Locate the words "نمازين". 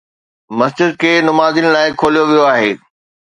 1.27-1.65